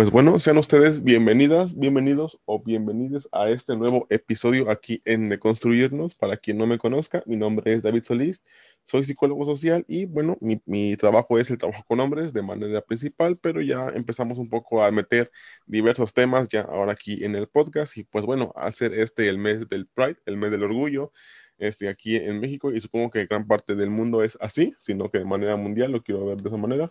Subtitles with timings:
[0.00, 6.14] Pues bueno, sean ustedes bienvenidas, bienvenidos o bienvenidos a este nuevo episodio aquí en Deconstruirnos.
[6.14, 8.40] Para quien no me conozca, mi nombre es David Solís,
[8.86, 12.80] soy psicólogo social y bueno, mi, mi, trabajo es el trabajo con hombres de manera
[12.80, 15.30] principal, pero ya empezamos un poco a meter
[15.66, 19.36] diversos temas ya ahora aquí en el podcast y pues bueno, al ser este el
[19.36, 21.12] mes del Pride, el mes del orgullo,
[21.60, 25.18] este, aquí en México y supongo que gran parte del mundo es así, sino que
[25.18, 26.90] de manera mundial lo quiero ver de esa manera.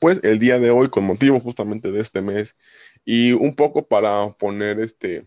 [0.00, 2.56] Pues el día de hoy, con motivo justamente de este mes
[3.04, 5.26] y un poco para poner este,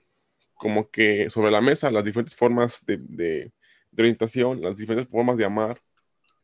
[0.55, 3.51] como que sobre la mesa las diferentes formas de, de,
[3.97, 5.81] orientación, las diferentes formas de amar,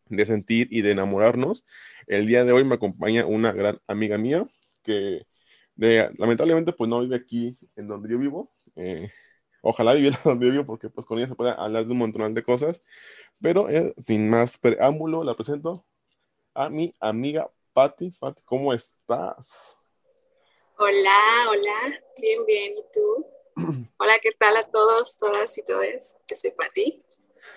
[0.09, 1.65] de sentir y de enamorarnos.
[2.07, 4.47] El día de hoy me acompaña una gran amiga mía
[4.83, 5.25] que
[5.75, 8.51] lamentablemente pues no vive aquí en donde yo vivo.
[8.75, 9.09] Eh,
[9.61, 12.43] Ojalá viviera donde vivo porque pues con ella se puede hablar de un montón de
[12.43, 12.81] cosas.
[13.41, 15.85] Pero eh, sin más preámbulo, la presento
[16.53, 18.11] a mi amiga Patti.
[18.11, 19.77] Patti, ¿cómo estás?
[20.79, 21.19] Hola,
[21.49, 23.25] hola, bien, bien, ¿y tú?
[23.97, 26.17] hola, ¿qué tal a todos, todas y todos?
[26.27, 27.03] Que soy Patti.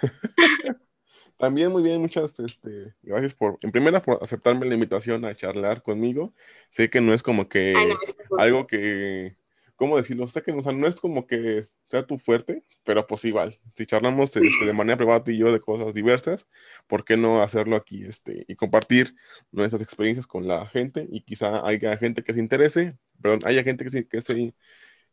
[1.39, 5.83] También muy bien, muchas este, gracias por, en primera, por aceptarme la invitación a charlar
[5.83, 6.34] conmigo.
[6.69, 7.98] Sé que no es como que Ay, no,
[8.37, 9.37] algo que
[9.81, 10.27] ¿cómo decirlo?
[10.45, 14.31] Que o sea, no es como que sea tu fuerte, pero pues igual, si charlamos
[14.33, 16.47] de manera privada tú y yo de cosas diversas,
[16.87, 19.14] ¿por qué no hacerlo aquí este, y compartir
[19.50, 21.06] nuestras experiencias con la gente?
[21.11, 24.55] Y quizá haya gente que se interese, perdón, haya gente que se, que se,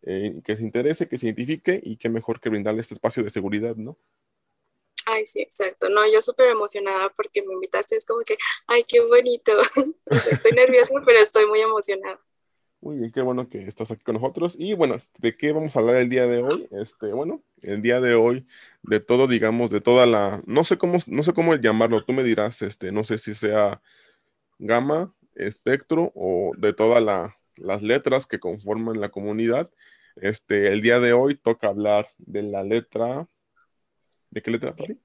[0.02, 3.30] eh, que se interese, que se identifique y que mejor que brindarle este espacio de
[3.30, 3.98] seguridad, ¿no?
[5.06, 5.88] Ay, sí, exacto.
[5.88, 8.38] No, yo súper emocionada porque me invitaste, es como que,
[8.68, 9.54] ay, qué bonito.
[10.30, 12.20] estoy nerviosa, pero estoy muy emocionada.
[12.88, 14.56] Muy bien, qué bueno que estás aquí con nosotros.
[14.58, 16.70] Y bueno, ¿de qué vamos a hablar el día de hoy?
[16.72, 18.48] Este, bueno, el día de hoy,
[18.82, 22.24] de todo, digamos, de toda la, no sé cómo, no sé cómo llamarlo, tú me
[22.24, 23.82] dirás, este, no sé si sea
[24.58, 27.04] gama, espectro o de todas
[27.58, 29.70] las letras que conforman la comunidad.
[30.16, 33.28] Este, el día de hoy toca hablar de la letra,
[34.30, 34.98] ¿de qué letra, Pati?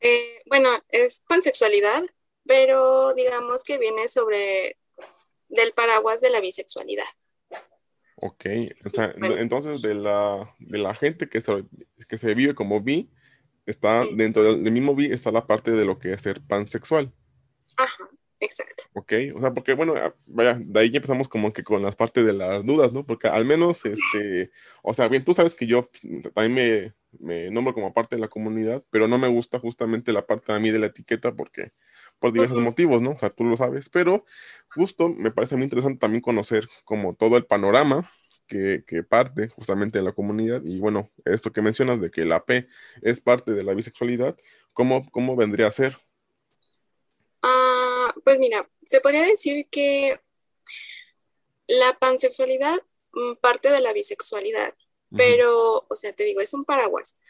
[0.00, 2.02] Eh, bueno, es pansexualidad,
[2.44, 4.76] pero digamos que viene sobre
[5.48, 7.04] del paraguas de la bisexualidad.
[8.16, 8.46] Ok,
[8.86, 11.64] o sea, entonces de la, de la gente que se,
[12.08, 13.10] que se vive como bi,
[13.66, 17.12] está dentro del, mismo bi, está la parte de lo que es ser pansexual.
[17.76, 18.08] Ajá,
[18.40, 18.84] exacto.
[18.94, 21.96] Ok, o sea, porque bueno, ah, vaya, de ahí ya empezamos como que con las
[21.96, 23.04] partes de las dudas, ¿no?
[23.04, 25.90] Porque al menos, este, o sea, bien, tú sabes que yo
[26.34, 30.24] también me, me nombro como parte de la comunidad, pero no me gusta justamente la
[30.26, 31.72] parte a mí de la etiqueta porque
[32.24, 33.10] por diversos motivos, ¿no?
[33.10, 34.24] O sea, tú lo sabes, pero
[34.70, 38.10] justo me parece muy interesante también conocer como todo el panorama
[38.46, 42.46] que, que, parte justamente de la comunidad y bueno, esto que mencionas de que la
[42.46, 42.66] P
[43.02, 44.38] es parte de la bisexualidad,
[44.72, 45.98] ¿cómo, cómo vendría a ser?
[47.42, 50.18] Uh, pues mira, se podría decir que
[51.66, 52.82] la pansexualidad
[53.12, 54.72] mm, parte de la bisexualidad,
[55.14, 57.20] pero, o sea, te digo, es un paraguas,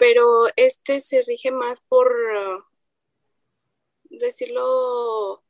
[0.00, 2.10] pero este se rige más por,
[4.10, 5.42] decirlo,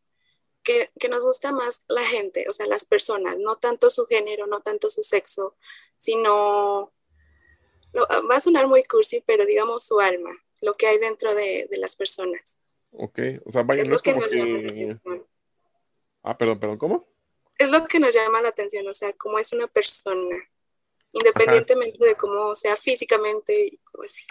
[0.62, 4.46] que, que, nos gusta más la gente, o sea, las personas, no tanto su género,
[4.46, 5.56] no tanto su sexo,
[5.96, 6.92] sino,
[7.92, 10.30] lo, va a sonar muy cursi, pero digamos su alma,
[10.60, 12.58] lo que hay dentro de, de las personas.
[12.92, 14.96] Ok, o sea, vaya, es no es como que...
[16.22, 17.08] Ah, perdón, perdón, ¿cómo?
[17.56, 20.36] Es lo que nos llama la atención, o sea, cómo es una persona,
[21.12, 22.06] independientemente Ajá.
[22.06, 24.24] de cómo sea físicamente y cómo así.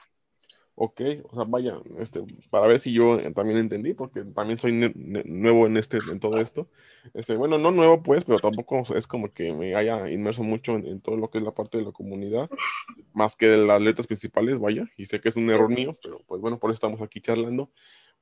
[0.79, 1.01] Ok,
[1.31, 2.21] o sea, vaya, este,
[2.51, 4.73] para ver si yo también entendí, porque también soy
[5.25, 6.69] nuevo en este, en todo esto.
[7.15, 10.85] Este, bueno, no nuevo pues, pero tampoco es como que me haya inmerso mucho en,
[10.85, 12.47] en, todo lo que es la parte de la comunidad,
[13.11, 16.21] más que de las letras principales, vaya, y sé que es un error mío, pero
[16.27, 17.71] pues bueno, por eso estamos aquí charlando.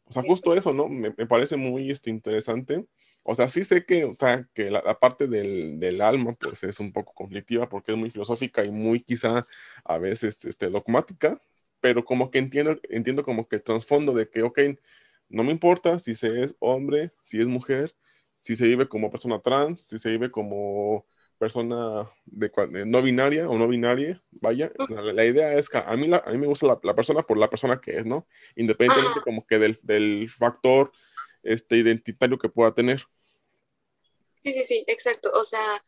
[0.05, 0.87] O sea, justo eso, ¿no?
[0.87, 2.85] Me, me parece muy este, interesante.
[3.23, 6.63] O sea, sí sé que, o sea, que la, la parte del, del, alma, pues
[6.63, 9.46] es un poco conflictiva porque es muy filosófica y muy quizá
[9.84, 11.41] a veces este, dogmática,
[11.85, 14.59] pero como que entiendo, entiendo como que el trasfondo de que, ok,
[15.29, 17.96] no me importa si se es hombre, si es mujer,
[18.41, 21.05] si se vive como persona trans, si se vive como
[21.37, 25.96] persona de, de no binaria o no binaria, vaya, la, la, idea es que a
[25.96, 28.28] mí, la, a mí me gusta la, la, persona por la persona que es, ¿no?
[28.55, 30.91] Independientemente como que del, del factor
[31.43, 33.03] este, identitario que pueda tener.
[34.41, 35.29] Sí, sí, sí, exacto.
[35.35, 35.85] O sea,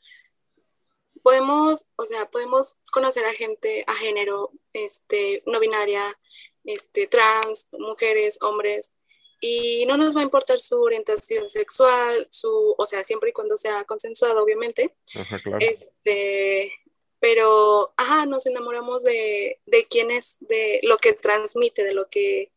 [1.24, 6.18] podemos, o sea, podemos conocer a gente a género, este, no binaria,
[6.64, 8.94] este, trans, mujeres, hombres,
[9.40, 13.56] y no nos va a importar su orientación sexual, su, o sea, siempre y cuando
[13.56, 14.96] sea consensuado, obviamente.
[15.16, 15.60] Ajá, claro.
[15.62, 16.72] Este,
[17.20, 22.52] pero, ajá, nos enamoramos de, de quién es, de lo que transmite, de lo que,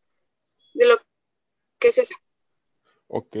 [0.73, 0.97] de lo
[1.79, 2.15] que es eso.
[3.07, 3.35] Ok.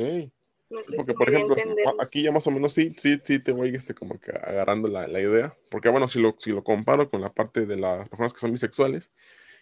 [0.95, 1.55] Porque, por ejemplo,
[1.99, 5.07] aquí ya más o menos sí, sí, sí te voy este, como que agarrando la,
[5.07, 5.55] la, idea.
[5.69, 8.51] Porque, bueno, si lo, si lo comparo con la parte de las personas que son
[8.51, 9.11] bisexuales,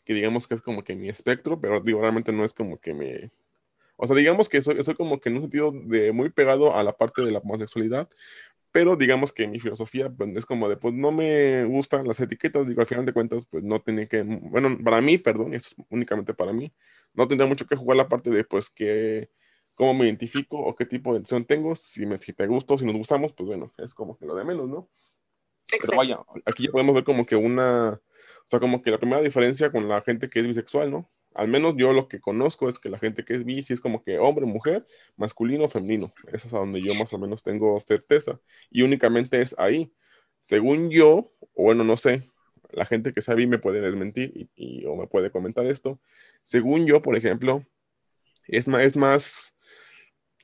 [0.05, 2.93] que digamos que es como que mi espectro, pero digo, realmente no es como que
[2.93, 3.31] me...
[3.95, 6.83] O sea, digamos que soy, soy como que en un sentido de muy pegado a
[6.83, 8.07] la parte de la homosexualidad,
[8.71, 12.67] pero digamos que mi filosofía pues, es como de, pues no me gustan las etiquetas,
[12.67, 15.85] digo, al final de cuentas, pues no tiene que, bueno, para mí, perdón, eso es
[15.89, 16.71] únicamente para mí,
[17.13, 19.29] no tendría mucho que jugar la parte de, pues, que
[19.79, 22.83] cómo me identifico o qué tipo de identificación tengo, si, me, si te gusto, si
[22.83, 24.89] nos gustamos, pues bueno, es como que lo de menos, ¿no?
[25.71, 29.21] Pero vaya, aquí ya podemos ver como que una, o sea, como que la primera
[29.21, 31.09] diferencia con la gente que es bisexual, ¿no?
[31.33, 33.79] Al menos yo lo que conozco es que la gente que es bi, sí es
[33.79, 34.85] como que hombre, mujer,
[35.15, 36.13] masculino, femenino.
[36.33, 38.41] Eso es a donde yo más o menos tengo certeza.
[38.69, 39.93] Y únicamente es ahí.
[40.41, 42.29] Según yo, o bueno, no sé,
[42.71, 46.01] la gente que sabe me puede desmentir y, o me puede comentar esto.
[46.43, 47.65] Según yo, por ejemplo,
[48.47, 49.55] es más, es más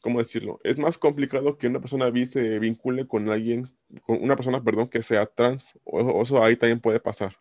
[0.05, 0.59] ¿cómo decirlo?
[0.63, 4.87] Es más complicado que una persona bi se vincule con alguien, con una persona, perdón,
[4.87, 5.79] que sea trans.
[5.83, 7.35] O, eso ahí también puede pasar.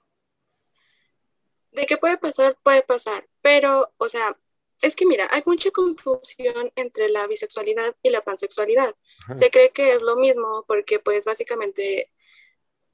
[1.72, 3.28] De qué puede pasar, puede pasar.
[3.42, 4.38] Pero, o sea,
[4.80, 8.94] es que mira, hay mucha confusión entre la bisexualidad y la pansexualidad.
[9.34, 12.10] Se cree que es lo mismo porque pues básicamente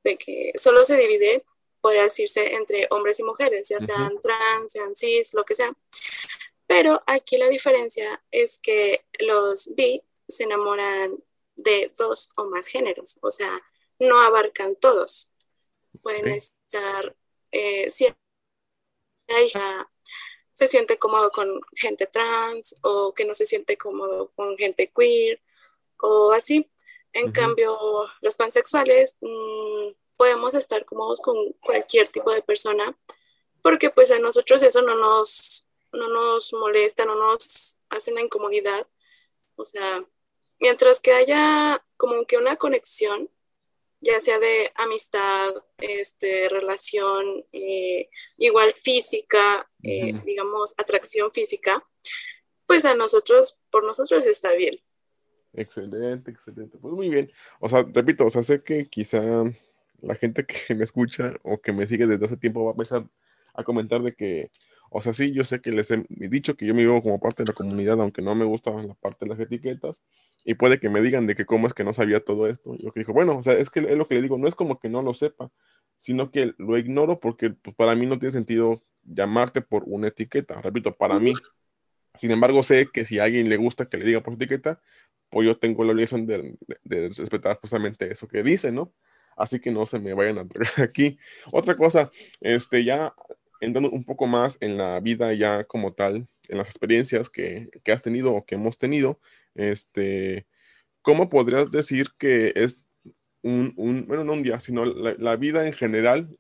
[0.03, 1.45] de que solo se divide,
[1.81, 5.73] podría decirse, entre hombres y mujeres, ya sean trans, sean cis, lo que sea.
[6.71, 11.17] Pero aquí la diferencia es que los bi se enamoran
[11.57, 13.61] de dos o más géneros, o sea,
[13.99, 15.33] no abarcan todos.
[16.01, 17.17] Pueden estar,
[17.51, 18.07] eh, si
[20.53, 25.43] se siente cómodo con gente trans o que no se siente cómodo con gente queer
[26.01, 26.71] o así.
[27.13, 27.77] En cambio,
[28.21, 32.97] los pansexuales mm, podemos estar cómodos con cualquier tipo de persona
[33.61, 35.60] porque pues a nosotros eso no nos
[35.93, 38.87] no nos molesta, no nos hace una incomodidad.
[39.57, 40.05] O sea,
[40.59, 43.29] mientras que haya como que una conexión,
[44.01, 48.09] ya sea de amistad, este, relación, eh,
[48.39, 51.85] igual física, eh, digamos, atracción física,
[52.67, 54.81] pues a nosotros, por nosotros está bien.
[55.53, 56.79] Excelente, excelente.
[56.79, 57.31] Pues muy bien.
[57.59, 59.45] O sea, repito, o sea, sé que quizá
[60.01, 63.09] la gente que me escucha o que me sigue desde hace tiempo va a empezar
[63.55, 64.51] a comentar de que
[64.91, 67.45] o sea, sí, yo sé que les he dicho que yo me vivo como parte
[67.45, 70.01] de la comunidad, aunque no me gusta la parte de las etiquetas,
[70.45, 72.77] y puede que me digan de que cómo es que no sabía todo esto.
[72.77, 74.55] Yo que digo, bueno, o sea, es que es lo que le digo, no es
[74.55, 75.51] como que no lo sepa,
[75.99, 80.61] sino que lo ignoro porque pues, para mí no tiene sentido llamarte por una etiqueta,
[80.61, 81.35] repito, para mí.
[82.19, 84.81] Sin embargo, sé que si a alguien le gusta que le diga por etiqueta,
[85.31, 88.93] pues yo tengo la obligación de, de, respetar justamente eso que dice, ¿no?
[89.37, 90.47] Así que no se me vayan a
[90.83, 91.19] aquí.
[91.53, 92.11] Otra cosa,
[92.41, 93.15] este, ya
[93.61, 98.03] entrando un poco más en la vida ya como tal, en las experiencias que, has
[98.03, 99.21] tenido o que hemos tenido,
[99.55, 100.47] este,
[101.03, 102.85] ¿cómo podrías decir que es
[103.43, 103.75] un,
[104.07, 106.37] bueno, no un día, sino la, vida en general,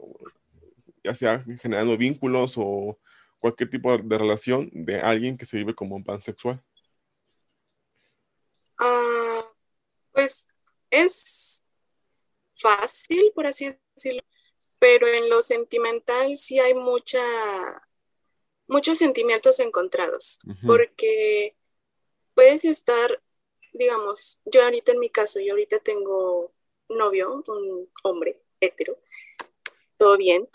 [1.04, 2.98] ya sea generando vínculos o
[3.38, 6.62] cualquier tipo de relación de alguien que se vive como un pansexual?
[8.78, 9.42] Uh,
[10.12, 10.48] pues
[10.90, 11.62] es
[12.54, 14.22] fácil, por así decirlo,
[14.80, 17.22] pero en lo sentimental sí hay mucha,
[18.66, 21.54] muchos sentimientos encontrados, porque
[22.34, 23.22] puedes estar,
[23.74, 26.52] digamos, yo ahorita en mi caso, yo ahorita tengo
[26.88, 28.98] novio, un hombre hetero,
[29.98, 30.48] todo bien,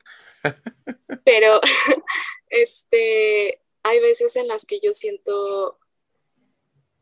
[1.23, 1.61] pero
[2.49, 5.79] este, hay veces en las que yo siento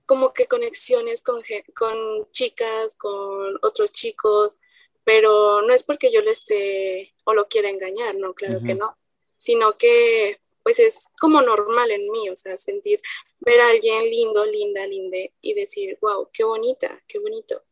[0.06, 1.42] como que conexiones con,
[1.74, 4.60] con chicas, con otros chicos,
[5.04, 8.98] pero no es porque yo le esté o lo quiera engañar, no, claro que no,
[9.38, 13.02] sino que pues es como normal en mí, o sea, sentir,
[13.42, 17.64] ver a alguien lindo, linda, linde y decir, wow, qué bonita, qué bonito.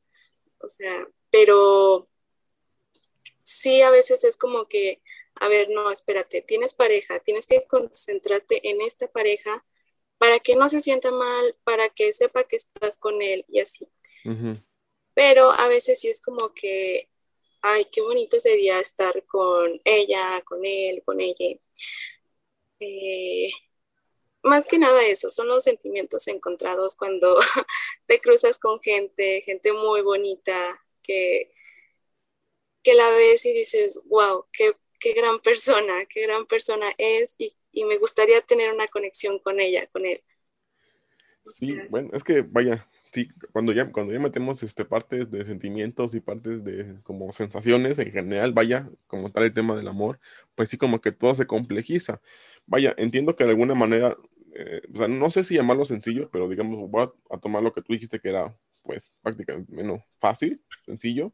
[0.60, 2.10] O sea, pero
[3.44, 5.02] sí a veces es como que,
[5.36, 9.66] a ver, no, espérate, tienes pareja, tienes que concentrarte en esta pareja
[10.18, 13.88] para que no se sienta mal, para que sepa que estás con él y así.
[15.14, 17.10] Pero a veces sí es como que
[17.62, 21.58] ay, qué bonito sería estar con ella, con él, con ella.
[22.80, 23.50] Eh,
[24.44, 27.38] más que nada eso, son los sentimientos encontrados cuando
[28.08, 31.52] te cruzas con gente, gente muy bonita, que,
[32.84, 37.56] que la ves y dices, wow, qué, qué gran persona, qué gran persona es y,
[37.86, 40.22] me gustaría tener una conexión con ella, con él.
[41.46, 46.16] sí, bueno, es que vaya, sí, cuando ya, cuando ya metemos este, partes de sentimientos
[46.16, 50.20] y partes de como sensaciones en general, vaya, como tal el tema del amor,
[50.56, 52.22] pues sí como que todo se complejiza.
[52.66, 54.18] Vaya, entiendo que de alguna manera
[54.54, 57.82] eh, o sea, no sé si llamarlo sencillo, pero digamos, voy a, tomar lo que
[57.82, 61.34] tú dijiste que era, pues, prácticamente menos fácil, sencillo,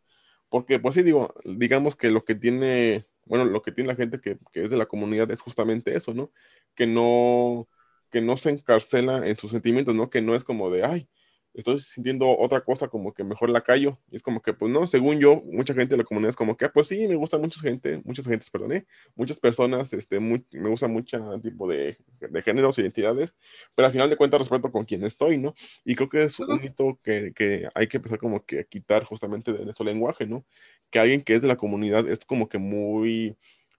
[0.50, 4.22] porque, pues sí, digo, digamos que lo que tiene, bueno, lo que tiene la gente
[4.22, 6.32] que, que es de la comunidad es justamente eso, ¿no?
[6.76, 7.68] Que no,
[8.12, 10.10] que no se encarcela en sus sentimientos, ¿no?
[10.10, 11.10] Que no es como de, ay,
[11.54, 14.00] estoy sintiendo otra cosa, como que mejor la callo.
[14.12, 16.56] Y es como que, pues no, según yo, mucha gente de la comunidad es como
[16.56, 18.86] que, ah, pues sí, me gusta mucha gente, muchas gentes, perdón, ¿eh?
[19.16, 23.36] muchas personas, este, me gusta mucho tipo de, de géneros, identidades,
[23.76, 25.54] pero al final de cuentas respeto con quien estoy, ¿no?
[25.84, 29.04] Y creo que es un hito que, que, hay que empezar como que a quitar
[29.04, 30.46] justamente de nuestro lenguaje, ¿no?
[30.90, 33.36] Que alguien que es de la comunidad es como que muy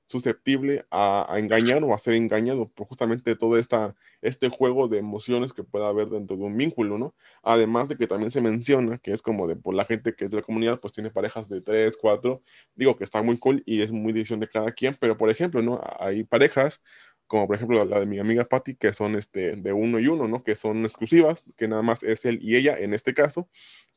[0.09, 5.53] susceptible a, engañar o a ser engañado por justamente todo esta, este juego de emociones
[5.53, 7.15] que pueda haber dentro de un vínculo, ¿no?
[7.43, 10.31] Además de que también se menciona que es como de por la gente que es
[10.31, 12.43] de la comunidad, pues tiene parejas de tres, cuatro,
[12.75, 15.63] digo que está muy cool y es muy decisión de cada quien, pero por ejemplo,
[15.63, 15.81] ¿no?
[16.01, 16.81] Hay parejas
[17.29, 20.27] como por ejemplo la de mi amiga Patty, que son este, de uno y uno,
[20.27, 20.43] ¿no?
[20.43, 23.49] Que son exclusivas, que nada más es él y ella en este caso,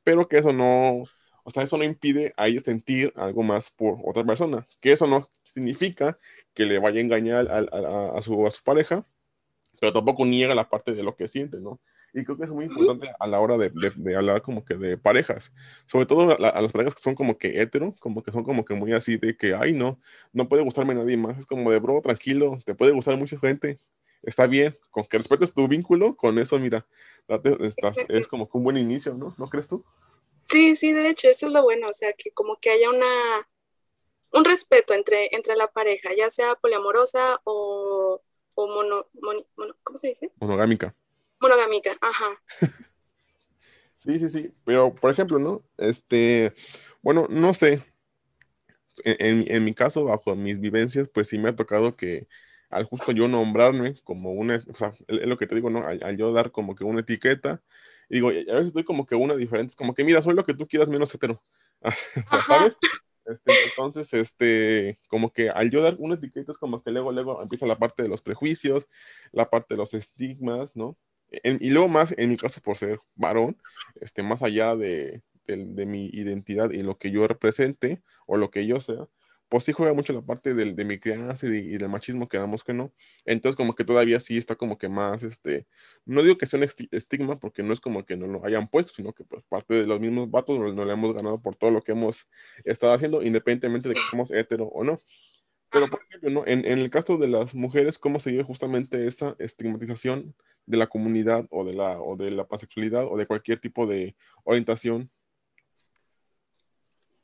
[0.03, 1.05] pero que eso no,
[1.43, 5.07] o sea, eso no impide a ella sentir algo más por otra persona, que eso
[5.07, 6.17] no significa
[6.53, 9.05] que le vaya a engañar a, su, a su pareja,
[9.79, 11.79] pero tampoco niega la parte de lo que siente, ¿no?
[12.13, 14.97] Y creo que es muy importante a la hora de, de, hablar como que de
[14.97, 15.53] parejas,
[15.85, 18.73] sobre todo a, las parejas que son como que hetero, como que son como que
[18.73, 19.97] muy así de que, ay, no,
[20.33, 23.79] no puede gustarme nadie más, es como de, bro, tranquilo, te puede gustar mucha gente,
[24.23, 26.85] está bien, con que respetes tu vínculo, con eso, mira,
[27.61, 29.33] estás, es como que un buen inicio, ¿no?
[29.37, 29.85] ¿No crees tú?
[30.51, 33.07] Sí, sí, de hecho, eso es lo bueno, o sea, que como que haya una,
[34.33, 38.21] un respeto entre, entre la pareja, ya sea poliamorosa o,
[38.55, 39.07] o mono,
[39.81, 40.29] ¿cómo se dice?
[40.41, 40.93] Monogámica.
[41.39, 42.25] Monogámica, ajá.
[43.95, 45.63] sí, sí, sí, pero por ejemplo, ¿no?
[45.77, 46.53] Este,
[47.01, 47.85] bueno, no sé,
[49.05, 52.27] en, en, mi caso, bajo mis vivencias, pues sí me ha tocado que
[52.69, 55.87] al justo yo nombrarme como una, o sea, es lo que te digo, ¿no?
[55.87, 57.61] al yo dar como que una etiqueta,
[58.11, 60.53] y digo, a veces estoy como que una diferente, como que mira, soy lo que
[60.53, 61.41] tú quieras menos hetero.
[62.45, 62.77] ¿Sabes?
[63.23, 67.41] Este, entonces, este, como que al yo dar una etiqueta es como que luego, luego
[67.41, 68.89] empieza la parte de los prejuicios,
[69.31, 70.97] la parte de los estigmas, ¿no?
[71.31, 73.55] y luego más, en mi caso, por ser varón,
[74.01, 78.67] este, más allá de, de mi identidad y lo que yo represente o lo que
[78.67, 79.07] yo sea,
[79.51, 82.63] pues sí juega mucho la parte del, de mi crianza y, del machismo, que damos
[82.63, 82.93] que no.
[83.25, 85.67] Entonces, como que todavía sí está como que más, este,
[86.05, 88.93] no digo que sea un estigma, porque no es como que no lo hayan puesto,
[88.93, 91.69] sino que pues parte de los mismos vatos no, no le hemos ganado por todo
[91.69, 92.29] lo que hemos
[92.63, 95.01] estado haciendo, independientemente de que somos hetero o no.
[95.69, 96.43] Pero, por ejemplo, ¿no?
[96.47, 100.33] en, en, el caso de las mujeres, ¿cómo se vive justamente esa estigmatización
[100.65, 104.15] de la comunidad o de la, o de la pansexualidad o de cualquier tipo de
[104.45, 105.11] orientación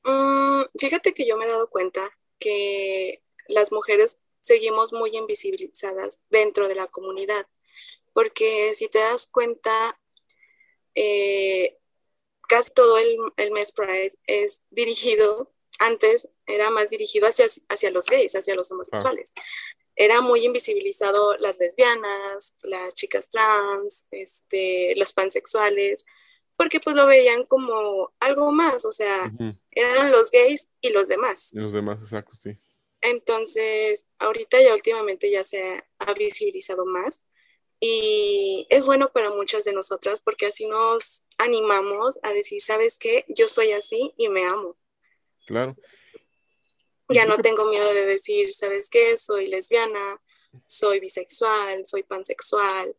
[0.08, 0.37] Mm,
[0.80, 2.10] fíjate que yo me he dado cuenta
[2.40, 7.48] que las mujeres seguimos muy invisibilizadas dentro de la comunidad,
[8.14, 10.00] porque si te das cuenta,
[10.96, 11.78] eh,
[12.48, 18.36] casi todo el, mes Pride es dirigido, antes era más dirigido hacia, hacia los gays,
[18.36, 19.34] hacia los homosexuales.
[19.96, 26.06] Era muy invisibilizado las lesbianas, las chicas trans, este, los pansexuales,
[26.56, 29.32] porque pues lo veían como algo más, o sea,
[29.78, 31.52] eran los gays y los demás.
[31.54, 32.58] Y los demás, exacto, sí.
[33.02, 37.24] Entonces, ahorita ya últimamente ya se ha visibilizado más
[37.80, 43.24] y es bueno para muchas de nosotras porque así nos animamos a decir, ¿sabes qué?
[43.28, 44.76] Yo soy así y me amo.
[45.46, 45.76] Claro.
[47.10, 49.18] Ya no tengo miedo de decir, ¿sabes qué?
[49.18, 50.22] Soy lesbiana,
[50.66, 52.96] soy bisexual, soy pansexual,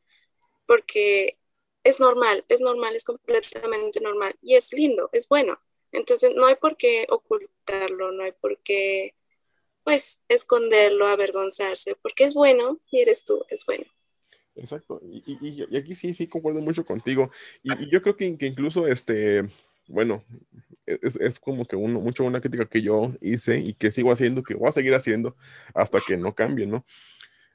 [0.66, 1.38] porque
[1.82, 5.60] es normal, es normal, es completamente normal y es lindo, es bueno.
[5.92, 9.14] Entonces no hay por qué ocultarlo, no hay por qué
[9.84, 13.84] pues esconderlo, avergonzarse, porque es bueno y eres tú, es bueno.
[14.54, 17.30] Exacto, y, aquí sí, sí concuerdo mucho contigo.
[17.62, 19.48] Y, yo creo que, que, incluso, este,
[19.86, 20.24] bueno,
[20.84, 24.42] es, es como que uno, mucho una crítica que yo hice y que sigo haciendo,
[24.42, 25.36] que voy a seguir haciendo
[25.74, 26.84] hasta que no cambie, ¿no?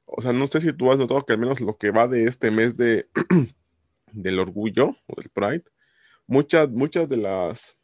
[0.06, 2.26] O sea, no sé si tú has notado que al menos lo que va de
[2.26, 3.08] este mes de
[4.12, 5.66] del orgullo o del Pride,
[6.28, 7.78] muchas, muchas de las,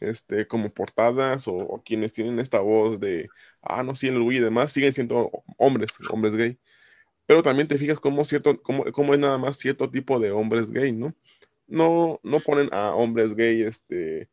[0.00, 3.28] este, como portadas o, quienes tienen esta voz de,
[3.62, 6.58] ah, no, sí, el y demás, siguen siendo hombres, hombres gay.
[7.26, 10.70] Pero también te fijas cómo, cierto, cómo, cómo es nada más cierto tipo de hombres
[10.70, 11.14] gay, ¿no?
[11.68, 14.28] No, no ponen a hombres gay, este,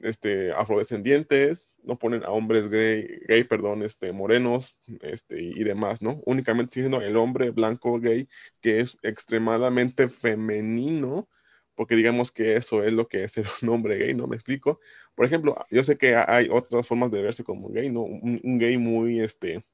[0.00, 6.20] este, afrodescendientes, no ponen a hombres gay, gay perdón, este, morenos este, y demás, ¿no?
[6.26, 8.28] Únicamente siendo el hombre blanco gay
[8.60, 11.28] que es extremadamente femenino,
[11.78, 14.26] porque digamos que eso es lo que es ser un hombre gay, ¿no?
[14.26, 14.80] Me explico.
[15.14, 18.02] Por ejemplo, yo sé que hay otras formas de verse como gay, ¿no?
[18.02, 19.64] Un, gay muy, este,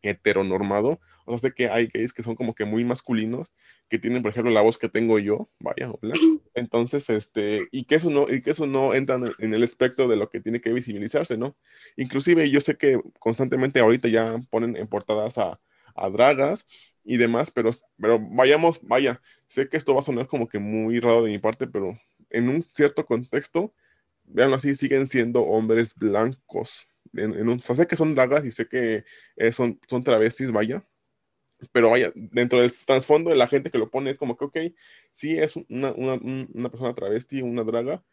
[0.00, 1.00] heteronormado.
[1.26, 3.52] O sea, sé que hay gays que son como que muy masculinos,
[3.90, 6.14] que tienen, por ejemplo, la voz que tengo yo, vaya, hola.
[6.54, 10.16] Entonces, este, y que eso no, y que eso no entra en el espectro de
[10.16, 11.58] lo que tiene que visibilizarse, ¿no?
[11.98, 15.60] Inclusive yo sé que constantemente ahorita ya ponen en portadas a,
[15.94, 16.66] a dragas
[17.04, 17.70] y demás, pero,
[18.00, 21.38] pero vayamos, vaya, sé que esto va a sonar como que muy raro de mi
[21.38, 21.98] parte, pero
[22.30, 23.74] en un cierto contexto,
[24.24, 26.86] veanlo así, siguen siendo hombres blancos.
[27.14, 29.04] En, un, sé que son dragas y sé que
[29.36, 30.84] eh, son, son travestis, vaya,
[31.72, 34.58] pero vaya, dentro del trasfondo de la gente que lo pone es como que, ok,
[35.12, 36.14] sí es una, una,
[36.54, 38.04] una persona travesti, una draga,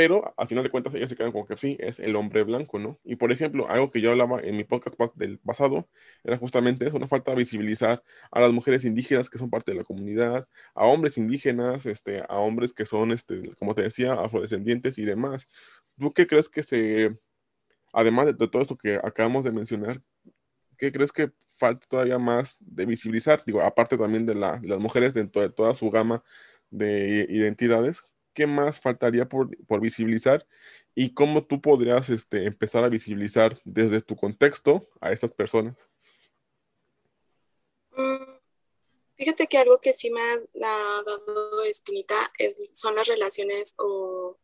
[0.00, 2.78] pero al final de cuentas ellos se quedan como que sí, es el hombre blanco,
[2.78, 2.98] ¿no?
[3.04, 5.90] Y por ejemplo, algo que yo hablaba en mi podcast del pasado
[6.24, 9.76] era justamente eso, una falta de visibilizar a las mujeres indígenas que son parte de
[9.76, 14.96] la comunidad, a hombres indígenas, este, a hombres que son, este, como te decía, afrodescendientes
[14.96, 15.46] y demás.
[15.98, 17.18] ¿Tú qué crees que se,
[17.92, 20.00] además de, todo esto que acabamos de mencionar,
[20.78, 23.42] qué crees que falta todavía más de visibilizar?
[23.44, 26.24] Digo, aparte también de, la, de las mujeres dentro de toda su gama
[26.70, 28.02] de identidades,
[28.34, 29.48] ¿qué más faltaría por,
[29.80, 30.46] visibilizar
[30.94, 35.88] y cómo tú podrías este, empezar a visibilizar desde tu contexto a estas personas?
[37.92, 38.38] Mm,
[39.16, 40.36] fíjate que algo que sí me ha,
[41.04, 44.38] dado espinita es, son las relaciones o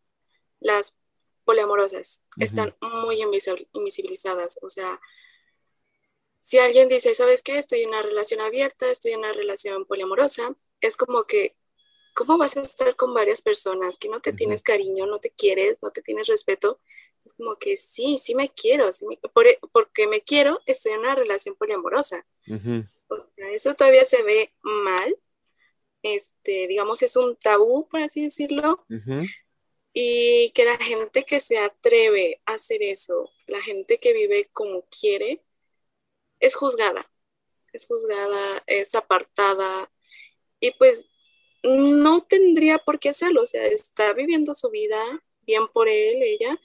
[0.60, 0.98] las
[1.44, 2.24] poliamorosas.
[2.38, 3.22] Están muy
[3.72, 4.58] invisibilizadas.
[4.62, 5.00] O sea,
[6.40, 7.56] si alguien dice, ¿sabes qué?
[7.56, 11.56] Estoy en una relación abierta, estoy en una relación poliamorosa, es como que
[12.16, 15.82] ¿cómo vas a estar con varias personas que no te tienes cariño, no te quieres,
[15.82, 16.80] no te tienes respeto?
[17.25, 21.54] Es como que sí, sí me quiero, e, porque me quiero, estoy en una relación
[21.56, 22.26] poliamorosa.
[22.49, 25.16] o sea, eso todavía se ve mal,
[26.02, 28.87] este, digamos, es un tabú, por así decirlo.
[29.92, 34.87] Y que la gente que se atreve a hacer eso, la gente que vive como
[34.87, 35.42] quiere,
[36.40, 37.11] es juzgada.
[37.73, 39.90] Es juzgada, es apartada.
[40.60, 41.08] Y pues
[41.66, 44.98] no tendría por qué hacerlo, o sea, está viviendo su vida
[45.42, 46.60] bien por él, ella,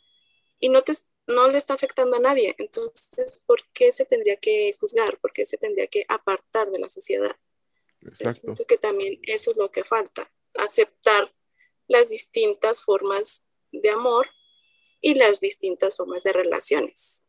[0.59, 0.93] y no, te,
[1.27, 2.55] no le está afectando a nadie.
[2.57, 5.17] Entonces, ¿por qué se tendría que juzgar?
[5.19, 7.35] ¿Por qué se tendría que apartar de la sociedad?
[8.01, 8.41] Exacto.
[8.41, 11.33] Siento que también eso es lo que falta, aceptar
[11.87, 14.27] las distintas formas de amor
[15.01, 17.23] y las distintas formas de relaciones.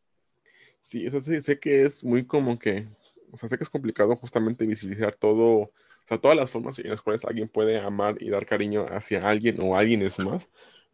[0.81, 2.87] Sí, eso sí, sé que es muy como que,
[3.31, 5.71] o sea, sé que es complicado justamente visibilizar todo
[6.05, 9.27] o sea, todas las formas en las cuales alguien puede amar y dar cariño hacia
[9.29, 10.49] alguien o alguien es más.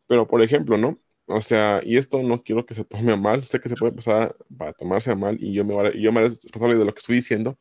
[0.07, 0.95] Pero, por ejemplo, ¿no?
[1.27, 3.93] O sea, y esto no quiero que se tome a mal, sé que se puede
[3.93, 7.17] pasar para tomarse a mal y yo me, yo me responsable de lo que estoy
[7.17, 7.57] diciendo,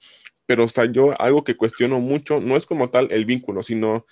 [0.47, 4.07] pero, o sea, yo algo que cuestiono mucho no es como tal el vínculo, sino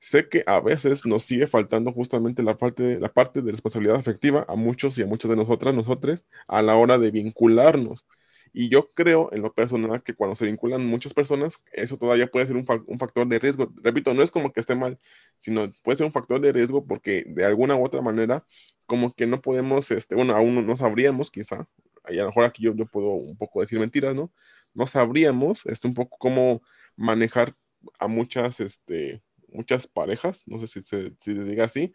[0.00, 4.44] sé que a veces nos sigue faltando justamente la parte, la parte de responsabilidad afectiva
[4.48, 8.06] a muchos y a muchas de nosotras, nosotros, a la hora de vincularnos.
[8.52, 12.46] Y yo creo en lo personal que cuando se vinculan muchas personas, eso todavía puede
[12.46, 13.72] ser un, factor de riesgo.
[13.82, 14.98] Repito, no es como que esté mal,
[15.38, 18.44] sino puede ser un factor de riesgo porque de alguna u otra manera,
[18.86, 21.68] como que no podemos, este, bueno, aún no, sabríamos quizá,
[22.08, 24.32] y a lo mejor aquí yo, yo puedo un poco decir mentiras, ¿no?
[24.74, 26.62] No sabríamos este, un poco cómo
[26.96, 27.54] manejar
[27.98, 31.92] a muchas, este, muchas parejas, no sé si se, diga así,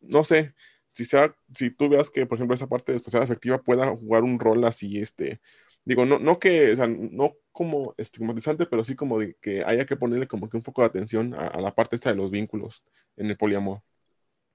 [0.00, 0.54] no sé,
[0.92, 4.22] si sea, si tú veas que, por ejemplo, esa parte de responsabilidad afectiva pueda jugar
[4.22, 5.40] un rol así, este,
[5.86, 9.86] digo, no, no que, o sea, no como estigmatizante, pero sí como de que haya
[9.86, 12.84] que ponerle como que un foco de atención a, la parte esta de los vínculos
[13.16, 13.80] en el poliamor.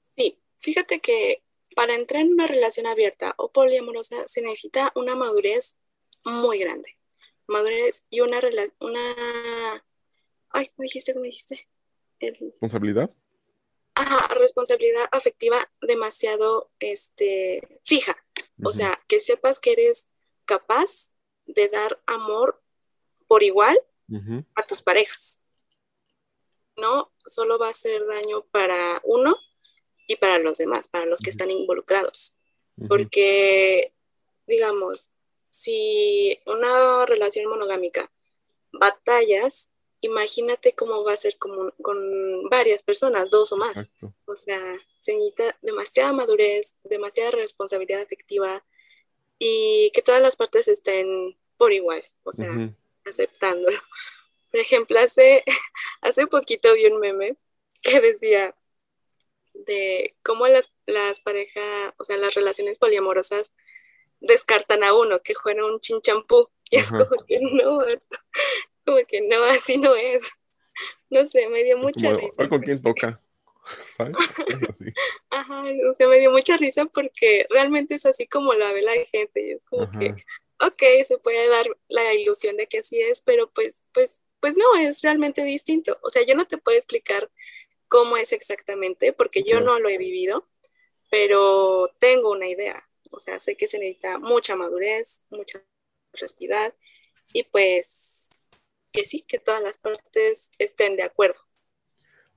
[0.01, 1.41] Sí, fíjate que
[1.75, 5.77] para entrar en una relación abierta o poliamorosa se necesita una madurez
[6.25, 6.97] muy grande.
[7.47, 8.39] Madurez y una
[8.79, 9.15] una
[10.49, 11.13] ay, ¿cómo dijiste?
[11.13, 11.67] ¿Cómo dijiste?
[12.19, 13.09] ¿Responsabilidad?
[13.95, 18.15] Ajá, responsabilidad afectiva demasiado este, fija.
[18.63, 20.07] O sea, que sepas que eres
[20.45, 21.11] capaz
[21.45, 22.61] de dar amor
[23.27, 23.79] por igual
[24.55, 25.41] a tus parejas.
[26.75, 29.37] No solo va a ser daño para uno
[30.07, 32.35] y para los demás, para los que están involucrados.
[32.87, 33.93] Porque,
[34.47, 35.11] digamos,
[35.49, 38.11] si una relación monogámica
[38.73, 43.87] batallas, imagínate cómo va a ser con, con varias personas, dos o más.
[44.25, 44.59] O sea,
[44.99, 48.65] se necesita demasiada madurez, demasiada responsabilidad afectiva,
[49.43, 52.47] y que todas las partes estén por igual, o sea,
[53.05, 53.79] aceptándolo.
[54.51, 55.43] Por ejemplo, hace,
[56.01, 57.37] hace poquito vi un meme
[57.81, 58.55] que decía
[59.55, 63.55] de cómo las, las parejas, o sea, las relaciones poliamorosas
[64.19, 67.79] descartan a uno que juega un chinchampú y es como que no,
[68.85, 70.31] como que no, así no es.
[71.09, 72.47] No sé, me dio mucha risa.
[72.47, 73.19] ¿Con quién toca?
[75.29, 78.93] Ajá, o sea, me dio mucha risa porque realmente es así como la ve la
[79.05, 80.15] gente y es como que,
[80.59, 84.75] ok, se puede dar la ilusión de que así es, pero pues, pues, pues no,
[84.77, 85.97] es realmente distinto.
[86.01, 87.29] O sea, yo no te puedo explicar
[87.87, 90.47] cómo es exactamente, porque yo no lo he vivido,
[91.09, 92.87] pero tengo una idea.
[93.11, 95.61] O sea, sé que se necesita mucha madurez, mucha
[96.13, 96.73] honestidad
[97.33, 98.29] y pues
[98.91, 101.39] que sí, que todas las partes estén de acuerdo.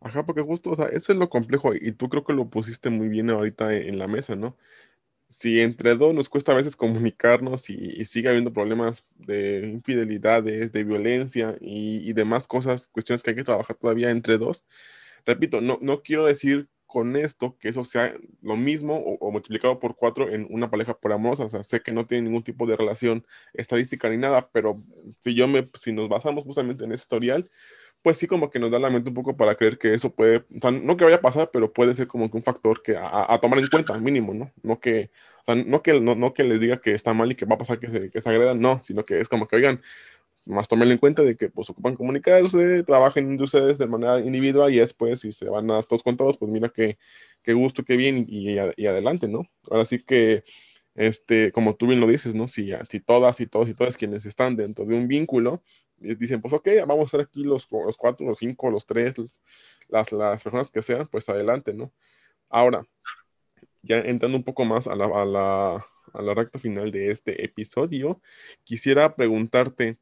[0.05, 2.91] Ajá, porque justo, o sea, eso es lo complejo y tú creo que lo pusiste
[2.91, 4.55] muy bien ahorita en la mesa, ¿no?
[5.31, 10.85] Si entre dos nos cuesta a veces comunicarnos y, sigue habiendo problemas de infidelidades, de
[10.85, 14.65] violencia y, y, demás cosas, cuestiones que hay que trabajar todavía entre dos,
[15.27, 19.97] repito, no, no quiero decir con esto que eso sea lo mismo o, multiplicado por
[19.97, 21.45] cuatro en una pareja por amorosa.
[21.45, 24.81] O sea, sé que no tiene ningún tipo de relación estadística ni nada, pero
[25.21, 27.51] si yo me, si nos basamos justamente en ese historial,
[28.05, 30.45] pues sí como que nos da la mente un poco para creer que eso puede,
[30.63, 33.39] o no que vaya a pasar, pero puede ser como que un factor que a,
[33.41, 34.53] tomar en cuenta, mínimo, ¿no?
[34.63, 37.35] No que, o sea, no que, no, no, que les diga que está mal y
[37.35, 39.57] que va a pasar que se, que se agredan, no, sino que es como que,
[39.57, 39.81] oigan,
[40.45, 44.81] más tomen en cuenta de que pues ocupan comunicarse, trabajen ustedes de manera individual y
[44.81, 46.99] después si se van a todos con todos, pues mira qué,
[47.43, 49.49] qué gusto, qué bien y, y, adelante, ¿no?
[49.71, 50.45] Ahora sí que,
[50.95, 52.49] este, como tú bien lo dices, ¿no?
[52.49, 55.63] Si, si todas y todos y todas quienes están dentro de un vínculo,
[55.97, 59.15] dicen, pues ok, vamos a estar aquí los, los cuatro, los cinco, los tres,
[59.89, 61.93] las, las personas que sean, pues adelante, ¿no?
[62.49, 62.87] Ahora,
[63.83, 67.45] ya entrando un poco más a la, a la, a la recta final de este
[67.45, 68.21] episodio,
[68.65, 69.99] quisiera preguntarte,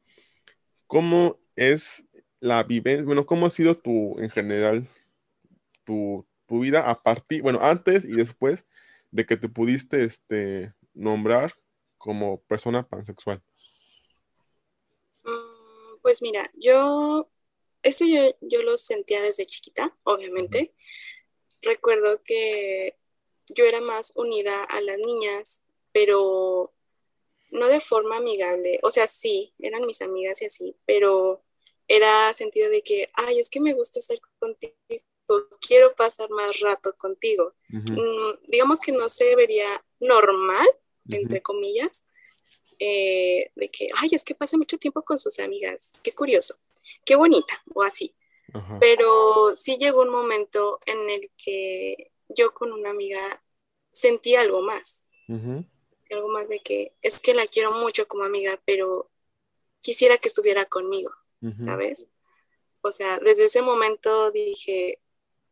[0.87, 2.05] ¿cómo es
[2.39, 4.87] la vivencia, bueno, cómo ha sido tu, en general,
[5.83, 8.67] tu, tu, vida a partir, bueno, antes y después
[9.11, 11.53] de que te pudiste este, nombrar
[11.97, 13.41] como persona pansexual?
[16.13, 17.27] Pues mira, yo,
[17.81, 20.71] eso yo, yo lo sentía desde chiquita, obviamente.
[21.63, 22.99] Recuerdo que
[23.49, 26.71] yo era más unida a las niñas, pero
[27.49, 28.79] no de forma amigable.
[28.83, 31.43] O sea, sí, eran mis amigas y así, pero
[31.87, 34.75] era sentido de que, ay, es que me gusta estar contigo,
[35.67, 37.55] quiero pasar más rato contigo.
[37.69, 40.67] Mm, digamos que no se vería normal,
[41.09, 42.05] entre comillas,
[42.79, 46.55] eh, de que, ay, es que pasa mucho tiempo con sus amigas, qué curioso,
[47.05, 48.13] qué bonita, o así.
[48.79, 53.43] Pero sí llegó un momento en el que yo con una amiga
[53.91, 55.07] sentí algo más.
[56.11, 59.09] Algo más de que es que la quiero mucho como amiga, pero
[59.79, 61.11] quisiera que estuviera conmigo,
[61.59, 62.07] ¿sabes?
[62.81, 64.99] O sea, desde ese momento dije,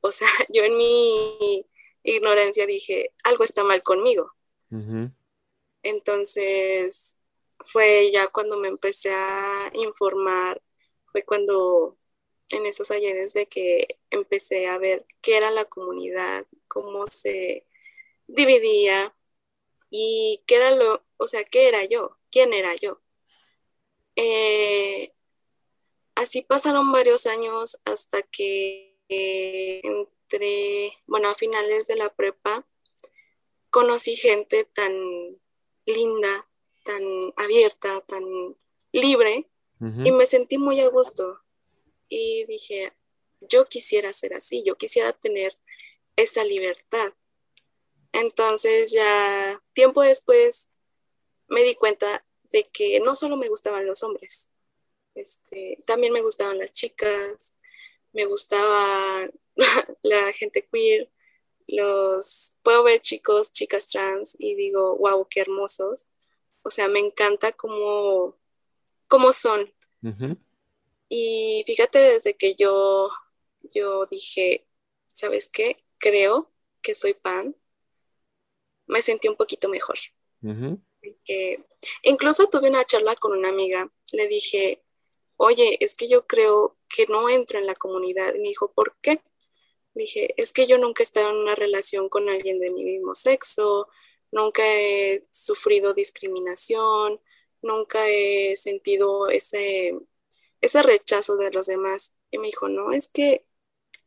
[0.01, 1.65] o sea, yo en mi
[2.03, 4.34] ignorancia dije, algo está mal conmigo.
[5.84, 7.17] Entonces,
[7.65, 10.62] fue ya cuando me empecé a informar,
[11.12, 11.98] fue cuando
[12.50, 17.65] en esos ayeres de que empecé a ver qué era la comunidad, cómo se
[18.28, 19.15] dividía
[19.89, 23.02] y qué era lo, o sea, qué era yo, quién era yo.
[24.15, 25.13] Eh,
[26.15, 32.67] así pasaron varios años hasta que entré, bueno, a finales de la prepa,
[33.70, 34.94] conocí gente tan
[35.86, 36.48] linda,
[36.84, 37.04] tan
[37.38, 38.24] abierta, tan
[38.91, 39.48] libre,
[39.80, 41.39] y me sentí muy a gusto.
[42.08, 42.94] Y dije,
[43.39, 45.58] yo quisiera ser así, yo quisiera tener
[46.15, 47.13] esa libertad.
[48.12, 50.72] Entonces ya tiempo después
[51.48, 54.52] me di cuenta de que no solo me gustaban los hombres,
[55.15, 57.56] este, también me gustaban las chicas,
[58.13, 59.30] me gustaba
[60.02, 61.10] la gente queer,
[61.71, 66.07] los puedo ver chicos, chicas trans y digo, wow, qué hermosos.
[66.63, 68.38] O sea, me encanta cómo,
[69.07, 69.73] cómo son.
[71.10, 73.10] Y fíjate, desde que yo,
[73.62, 74.67] yo dije,
[75.07, 75.75] ¿sabes qué?
[75.97, 77.55] Creo que soy pan,
[78.88, 79.97] me sentí un poquito mejor.
[82.03, 84.84] incluso tuve una charla con una amiga, le dije,
[85.38, 88.34] oye, es que yo creo que no entro en la comunidad.
[88.36, 89.21] Y me dijo, ¿por qué?
[89.93, 93.15] Dije, es que yo nunca he estado en una relación con alguien de mi mismo
[93.15, 93.89] sexo,
[94.32, 97.21] nunca he sufrido discriminación,
[97.62, 99.97] nunca he sentido ese,
[100.62, 102.15] ese rechazo de los demás.
[102.32, 103.45] Y me dijo, no, es que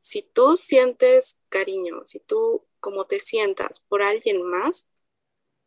[0.00, 4.90] si tú sientes cariño, si tú como te sientas por alguien más,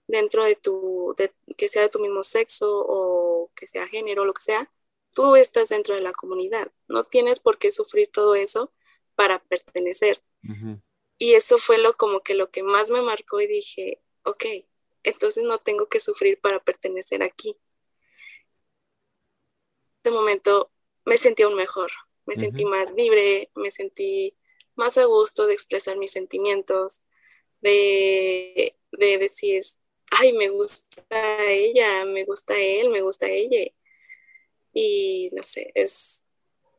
[0.07, 1.15] dentro de tu,
[1.57, 4.71] que sea de tu mismo sexo o que sea género, lo que sea,
[5.11, 6.71] tú estás dentro de la comunidad.
[6.87, 8.71] No tienes por qué sufrir todo eso
[9.17, 10.21] para pertenecer.
[11.17, 14.45] Y eso fue lo como que lo que más me marcó y dije, ok,
[15.03, 17.57] entonces no tengo que sufrir para pertenecer aquí.
[20.03, 20.71] En ese momento
[21.03, 21.91] me sentí aún mejor,
[22.25, 24.37] me sentí más libre, me sentí
[24.75, 27.01] más a gusto de expresar mis sentimientos,
[27.61, 29.63] de, de decir,
[30.11, 33.71] ay, me gusta ella, me gusta él, me gusta ella.
[34.71, 36.23] Y no sé, es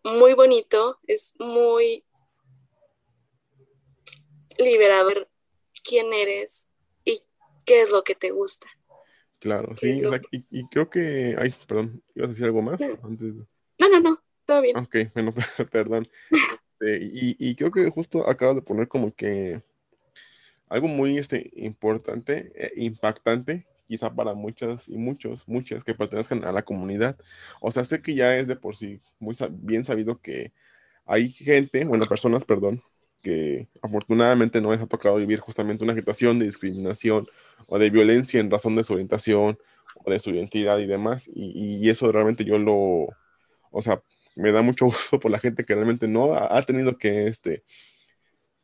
[0.05, 2.05] muy bonito, es muy
[4.59, 5.29] liberador
[5.83, 6.68] quién eres
[7.05, 7.18] y
[7.64, 8.66] qué es lo que te gusta.
[9.38, 10.03] Claro, sí,
[10.51, 12.81] y, creo que, ay, perdón, ¿ibas a decir algo más?
[12.81, 14.77] No, no, no, todo bien.
[14.77, 15.33] Ok, bueno,
[15.71, 16.09] perdón.
[16.81, 19.62] Este, y, y, creo que justo acabas de poner como que
[20.68, 26.53] algo muy este, importante, e impactante, quizá para muchas y muchos, muchas que pertenezcan a
[26.53, 27.16] la comunidad.
[27.61, 30.53] O sea, sé que ya es de por sí muy bien sabido que
[31.07, 32.83] hay gente, bueno, personas, perdón,
[33.22, 37.26] que afortunadamente no les ha tocado vivir justamente una situación de discriminación
[37.66, 39.59] o de violencia en razón de su orientación
[39.96, 41.28] o de su identidad y demás.
[41.35, 43.09] Y, y eso realmente yo lo,
[43.70, 44.02] o sea,
[44.38, 47.64] me da mucho gusto por la gente que realmente no ha, tenido que, este,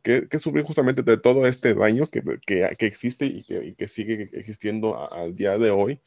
[0.02, 4.30] que, que, sufrir justamente de todo este daño que, que, que existe y, que, sigue
[4.32, 6.00] existiendo al día de hoy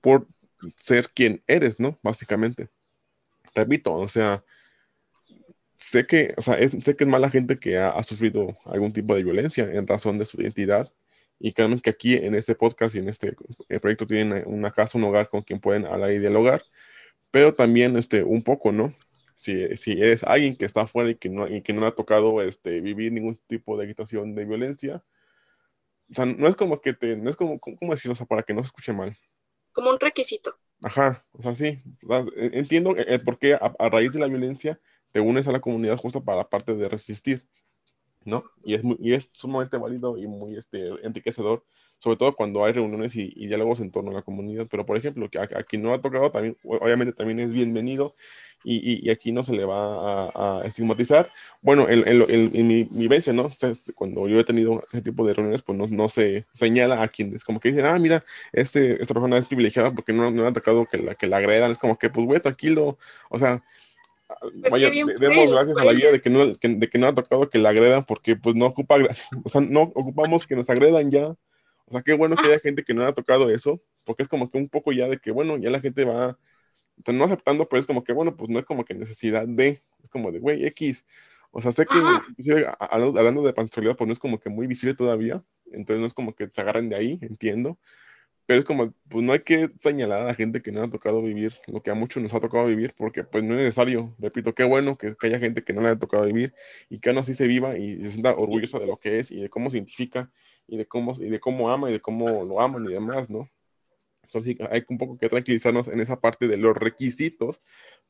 [0.00, 0.26] por
[0.78, 1.98] ser quien eres, ¿no?
[2.02, 2.68] Básicamente.
[3.54, 4.44] Repito, o sea,
[5.90, 9.14] sé que, o sea, es, sé que es mala gente que ha, sufrido algún tipo
[9.14, 10.92] de violencia en razón de su identidad.
[11.40, 13.34] Y créanme que aquí en este podcast y en este
[13.68, 16.62] eh, proyecto tienen una casa, un hogar con quien pueden hablar y dialogar,
[17.30, 18.94] pero también este, un poco, ¿no?
[19.36, 22.42] Si, si eres alguien que está afuera y que no, y que no ha tocado
[22.42, 25.02] este, vivir ningún tipo de agitación de violencia,
[26.10, 28.12] o sea, no es como que te, no es como, ¿cómo decirlo?
[28.12, 29.16] O sea, para que no se escuche mal.
[29.72, 30.54] Como un requisito.
[30.82, 31.82] Ajá, o sea, sí,
[32.36, 34.80] e, entiendo el, por qué a, raíz de la violencia
[35.12, 37.44] te unes a la comunidad justo para la parte de resistir,
[38.24, 38.44] ¿no?
[38.64, 41.64] Y es, muy, y es sumamente válido y muy este, enriquecedor,
[41.98, 44.66] sobre todo cuando hay reuniones y, diálogos en torno a la comunidad.
[44.70, 48.14] Pero, por ejemplo, que a, quien no ha tocado, también, obviamente también es bienvenido
[48.64, 51.30] y, y aquí no se le va a, estigmatizar.
[51.60, 53.50] Bueno, en, mi vivencia, ¿no?
[53.94, 57.44] cuando yo he tenido ese tipo de reuniones, pues no, no se señala a quienes
[57.44, 60.86] como que dicen, ah, mira, este, esta persona es privilegiada porque no, no ha tocado
[60.86, 61.70] que la, que la agredan.
[61.70, 62.98] Es como que, pues, güey, tranquilo.
[63.28, 63.62] O sea,
[64.38, 67.50] pues vaya, demos gracias a la vida de que, no, de que no ha tocado
[67.50, 68.96] que la agredan porque pues no ocupa,
[69.44, 71.34] o sea, no ocupamos que nos agredan ya.
[71.86, 74.48] O sea, qué bueno que haya gente que no ha tocado eso, porque es como
[74.48, 76.38] que un poco ya de que, bueno, ya la gente va,
[77.06, 80.08] no aceptando, pero es como que, bueno, pues no es como que necesidad de, es
[80.08, 81.04] como de, güey, X.
[81.50, 81.98] O sea, sé que
[82.78, 86.32] hablando de pansexualidad, pues no es como que muy visible todavía, entonces no es como
[86.32, 87.76] que se agarren de ahí, entiendo,
[88.50, 91.22] pero es como, pues no hay que señalar a la gente que no ha tocado
[91.22, 94.12] vivir lo que a muchos nos ha tocado vivir, porque pues no es necesario.
[94.18, 96.52] Repito, qué bueno que, haya gente que no le ha tocado vivir
[96.88, 99.40] y que aún así se viva y se sienta orgullosa de lo que es y
[99.40, 100.32] de cómo se identifica
[100.66, 103.48] y de cómo, y de cómo ama y de cómo lo aman y demás, ¿no?
[104.24, 107.60] Entonces sí, hay un poco que tranquilizarnos en esa parte de los requisitos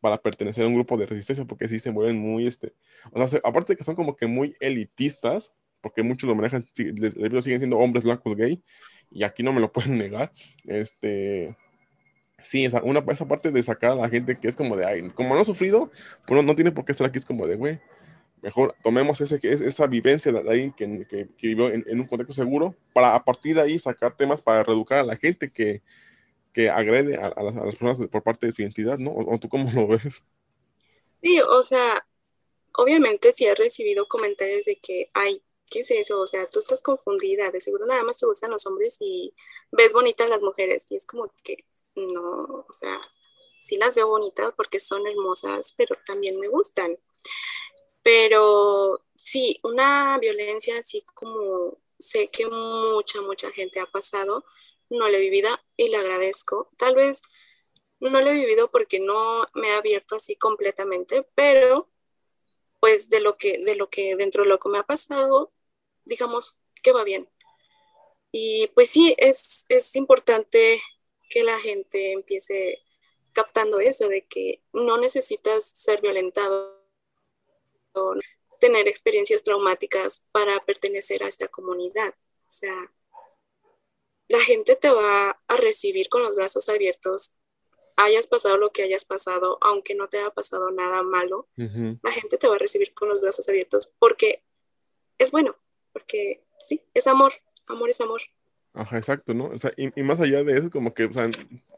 [0.00, 2.72] para pertenecer a un grupo de resistencia, porque sí se mueven muy, este,
[3.12, 7.14] o sea, aparte de que son como que muy elitistas, porque muchos lo manejan, siguen
[7.42, 8.62] siendo hombres blancos gay,
[9.10, 10.32] y aquí no me lo pueden negar,
[10.66, 11.56] este,
[12.42, 15.10] sí, esa, una, esa parte de sacar a la gente que es como de, ay,
[15.10, 15.90] como no ha sufrido,
[16.26, 17.80] pues no, tiene por qué estar aquí, es como de, güey,
[18.42, 23.14] mejor tomemos ese, esa vivencia de alguien que, que, vivió en, un contexto seguro, para
[23.14, 25.82] a partir de ahí sacar temas para reeducar a la gente que,
[26.52, 29.12] que agrede a, las, personas por parte de su identidad, ¿no?
[29.12, 30.24] ¿O, tú cómo lo ves?
[31.22, 32.06] Sí, o sea,
[32.74, 36.20] obviamente si has recibido comentarios de que, ay, ¿qué es eso?
[36.20, 39.34] O sea, tú estás confundida, de seguro nada más te gustan los hombres y
[39.72, 40.84] ves bonitas las mujeres.
[40.90, 43.00] Y es como que, no, o sea,
[43.62, 46.98] sí las veo bonitas porque son hermosas, pero también me gustan.
[48.02, 54.44] Pero sí, una violencia así como sé que mucha, mucha gente ha pasado,
[54.88, 56.70] no la he vivido y le agradezco.
[56.76, 57.22] Tal vez
[58.00, 61.88] no la he vivido porque no me he abierto así completamente, pero
[62.80, 65.52] pues de lo que, de lo que dentro de lo que me ha pasado,
[66.04, 67.28] digamos que va bien.
[68.32, 70.80] Y pues sí, es, es importante
[71.28, 72.78] que la gente empiece
[73.32, 76.80] captando eso, de que no necesitas ser violentado,
[77.92, 78.14] o
[78.60, 82.14] tener experiencias traumáticas para pertenecer a esta comunidad.
[82.42, 82.92] O sea,
[84.28, 87.36] la gente te va a recibir con los brazos abiertos,
[87.96, 92.38] hayas pasado lo que hayas pasado, aunque no te haya pasado nada malo, la gente
[92.38, 94.42] te va a recibir con los brazos abiertos porque
[95.18, 95.56] es bueno,
[95.92, 97.32] porque sí, es amor,
[97.68, 98.20] amor es amor.
[98.72, 99.46] Ajá, exacto, ¿no?
[99.46, 101.26] O sea, y, más allá de eso, como que, o sea,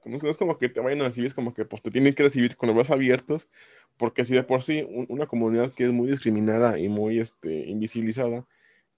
[0.03, 2.14] como, no es como que te vayan a recibir, es como que pues te tienen
[2.14, 3.48] que recibir con los brazos abiertos,
[3.96, 8.46] porque si de por sí una comunidad que es muy discriminada y muy este, invisibilizada,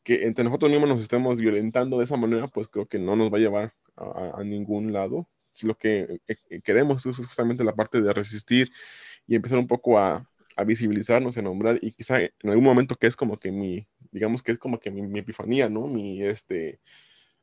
[0.03, 3.33] que entre nosotros mismos nos estemos violentando de esa manera, pues creo que no nos
[3.33, 5.29] va a llevar a, ningún lado.
[5.51, 8.71] Si lo que eh, eh, queremos es justamente la parte de resistir
[9.27, 13.07] y empezar un poco a, a visibilizarnos, a nombrar, y quizá en algún momento que
[13.07, 15.89] es como que mi, digamos que es como que mi, epifanía, ¿no?
[15.89, 16.81] Mi, este,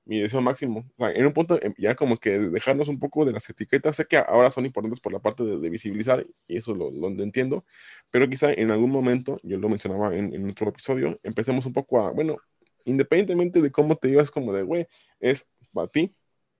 [0.05, 0.89] mi deseo máximo.
[0.99, 4.17] En un punto em, ya como que dejarnos un poco de las etiquetas, sé que
[4.17, 7.65] ahora son importantes por la parte de, visibilizar y eso lo, lo, entiendo,
[8.09, 11.99] pero quizá en algún momento, yo lo mencionaba en, en otro episodio, empecemos un poco
[12.01, 12.37] a, bueno,
[12.85, 14.87] independientemente de cómo te llevas, como de, güey,
[15.19, 16.15] es para ti,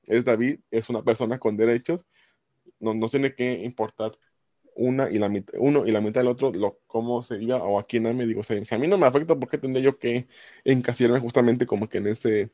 [0.08, 2.06] es David, es una persona con derechos,
[2.80, 4.12] no, no tiene que importar
[4.82, 7.80] una y la mitad, uno y la mitad del otro, lo, cómo se diga o
[7.80, 9.84] a quién me digo, o sea, si a mí no me afecta, ¿por qué tendría
[9.84, 10.28] yo que
[10.64, 12.52] encasillarme justamente como que en ese,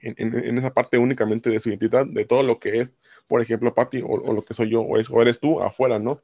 [0.00, 2.92] en, en, esa parte únicamente de su identidad, de todo lo que es,
[3.28, 5.98] por ejemplo, Pati, o, o, lo que soy yo, o, es, o eres tú afuera,
[5.98, 6.22] ¿no?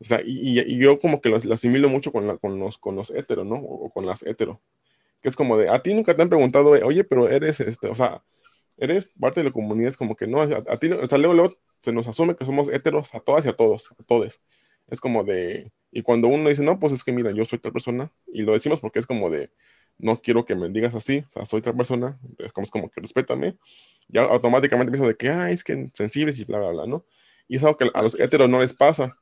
[0.00, 2.96] O sea, y, y, yo como que lo, asimilo mucho con, la, con, los, con
[2.96, 3.56] los heteros, ¿no?
[3.56, 4.62] O, con las hetero.
[5.22, 7.94] Que es como de, a ti nunca te han preguntado, oye, pero eres, este, o
[7.94, 8.24] sea,
[8.78, 11.34] eres parte de la comunidad, es como que no, a, a ti, o sea, luego,
[11.34, 14.40] luego se nos asume que somos heteros a todas y a todos, a todos.
[14.88, 17.72] Es como de, y cuando uno dice, no, pues es que mira, yo soy tal
[17.72, 19.50] persona, y lo decimos porque es como de,
[19.98, 22.90] no quiero que me digas así, o sea, soy tal persona, es como, es como
[22.90, 23.56] que respétame,
[24.08, 27.04] ya automáticamente pienso de que, ah, es que sensibles y bla, bla, bla, ¿no?
[27.48, 29.16] Y es algo que a los heteros no les pasa,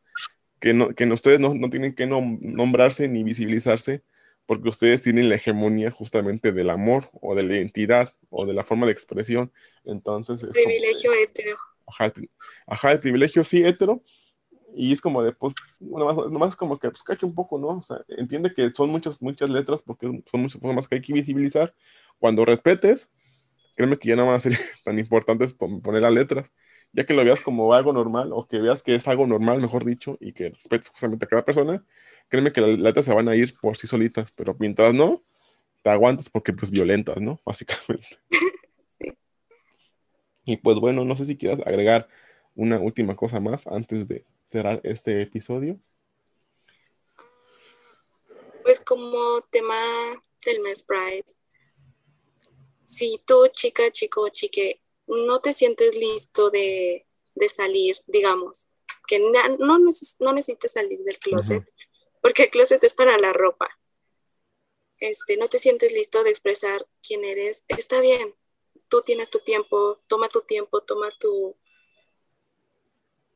[0.61, 4.03] que, no, que ustedes no, no tienen que nombrarse ni visibilizarse,
[4.47, 8.65] porque ustedes tienen la hegemonía justamente del amor o de la identidad o de la
[8.65, 9.53] forma de expresión.
[9.85, 11.59] Entonces, es privilegio hetero.
[11.89, 14.03] Ajá el, privilegio sí hetero.
[14.75, 17.69] Y es como de, pues, nomás, nomás como que, pues, un poco, ¿no?
[17.69, 21.13] O sea, entiende que son muchas, muchas letras porque son muchas formas que hay que
[21.13, 21.75] visibilizar.
[22.19, 23.11] Cuando respetes,
[23.77, 24.53] créeme que ya no van a ser
[24.85, 26.51] tan importantes poner las letras.
[26.93, 29.85] Ya que lo veas como algo normal, o que veas que es algo normal, mejor
[29.85, 31.85] dicho, y que respetes justamente a cada persona,
[32.29, 34.33] créeme que las letras se van a ir por sí solitas.
[34.33, 35.23] Pero mientras no,
[35.83, 37.41] te aguantas porque, pues, violentas, ¿no?
[37.47, 38.19] Básicamente.
[40.49, 42.09] Y pues bueno, no sé si quieras agregar
[42.55, 45.79] una última cosa más antes de cerrar este episodio.
[48.63, 49.77] Pues como tema
[50.47, 51.27] del mes Pride,
[52.87, 57.07] si tú, chica, chico, chique, no te sientes listo de,
[57.55, 58.71] salir, digamos,
[59.07, 59.79] que no,
[60.19, 61.63] no necesitas salir del closet,
[62.23, 63.69] porque el closet es para la ropa.
[64.99, 68.35] Este, no te sientes listo de expresar quién eres, está bien,
[68.89, 71.57] tú tienes tu tiempo, toma tu tiempo, toma tu...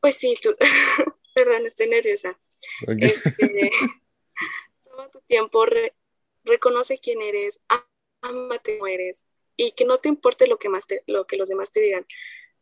[0.00, 0.54] Pues sí, tú...
[1.34, 2.38] Perdón, estoy nerviosa.
[2.98, 3.70] Este,
[4.84, 5.64] toma tu tiempo,
[6.44, 7.60] reconoce quién eres,
[8.20, 9.24] ámate como eres
[9.56, 12.06] y que no te importe lo que, más lo que los demás te digan.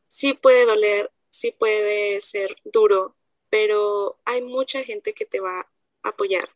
[0.07, 3.17] Sí puede doler, sí puede ser duro,
[3.49, 6.49] pero hay mucha gente que te va a apoyar,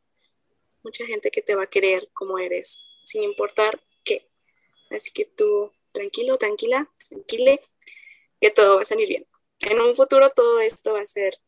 [0.82, 4.28] mucha gente que te va a querer como eres, sin importar qué.
[4.90, 7.60] Así que tú tranquilo, tranquila, tranquile,
[8.40, 9.26] que todo va a salir bien.
[9.60, 11.40] En un futuro todo esto va a ser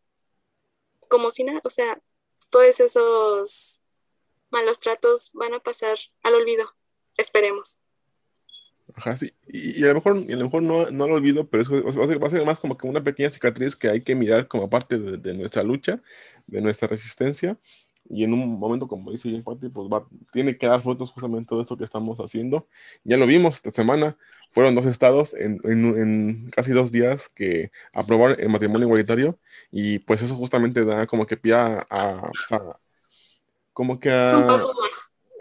[1.09, 2.00] como si nada, o sea,
[2.48, 3.80] todos esos
[4.50, 6.64] malos tratos van a pasar al olvido,
[7.16, 7.80] esperemos.
[8.94, 9.35] Ajá, sí.
[9.48, 12.06] Y, a lo mejor, a lo mejor no, no lo olvido, pero eso va a,
[12.06, 14.70] ser, va a, ser, más como que una pequeña cicatriz que hay que mirar como
[14.70, 16.00] parte de, de nuestra lucha,
[16.46, 17.59] de nuestra resistencia
[18.09, 21.48] y en un momento, como dice Jim Patty, pues va, tiene que dar frutos justamente
[21.48, 22.68] todo esto que estamos haciendo.
[23.04, 24.16] Ya lo vimos esta semana,
[24.57, 29.38] fueron dos estados en, en, casi dos días que aprobaron el matrimonio igualitario
[29.71, 31.87] y pues eso justamente da como que pie a,
[33.75, 34.27] como que a...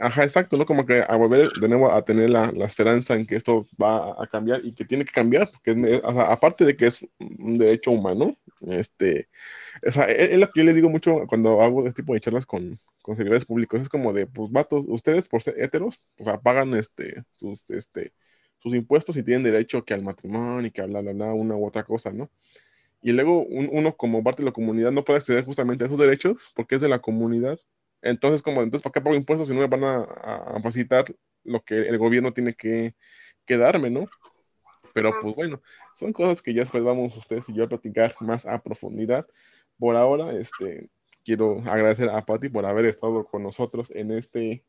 [0.02, 0.66] Ajá, exacto, ¿no?
[0.66, 4.22] Como que a volver de nuevo a tener la, la esperanza en que esto va
[4.22, 7.08] a cambiar y que tiene que cambiar, porque aparte de que es
[7.40, 8.36] un derecho humano,
[8.68, 9.30] este,
[9.88, 12.46] o sea, es, lo que yo les digo mucho cuando hago este tipo de charlas
[12.46, 16.38] con, con servidores públicos, es como de, pues, vatos, ustedes por ser heteros, o sea,
[16.38, 18.12] pagan este, sus, este,
[18.66, 21.56] sus impuestos y tienen derecho que al matrimonio y que a bla, bla, bla, una
[21.56, 22.32] u otra cosa, ¿no?
[23.00, 26.52] Y luego uno como parte de la comunidad no puede acceder justamente a esos derechos
[26.56, 27.60] porque es de la comunidad.
[28.02, 31.06] Entonces, como, entonces, ¿para qué pago impuestos si no me van a, a, facilitar
[31.44, 32.96] lo que el gobierno tiene que,
[33.46, 34.08] que darme, ¿no?
[34.96, 35.62] Pero pues bueno,
[35.94, 39.28] son cosas que ya después vamos ustedes y yo a platicar más a profundidad.
[39.78, 40.90] Por ahora, este,
[41.24, 44.64] quiero agradecer a Patti por haber estado con nosotros en este,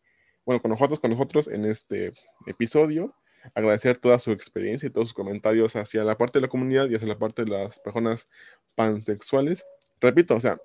[0.45, 2.12] bueno, con nosotros, con nosotros en este
[2.47, 3.14] episodio.
[3.55, 6.94] Agradecer toda su experiencia y todos sus comentarios hacia la parte de la comunidad y
[6.94, 8.28] hacia la parte de las personas
[8.74, 9.64] pansexuales.
[10.01, 10.59] Repito, o sea,